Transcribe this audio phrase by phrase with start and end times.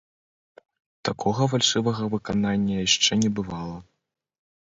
[1.09, 3.77] Такога фальшывага выканання яшчэ не бывала.